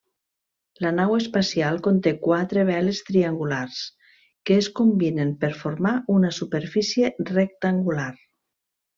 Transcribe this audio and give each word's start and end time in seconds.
La 0.83 0.91
nau 0.99 1.11
espacial 1.17 1.75
conté 1.87 2.13
quatre 2.23 2.63
veles 2.69 3.01
triangulars, 3.09 3.81
que 4.49 4.57
es 4.61 4.69
combinen 4.79 5.35
per 5.43 5.51
formar 5.59 5.93
una 6.17 6.33
superfície 6.39 7.13
rectangular. 7.33 8.09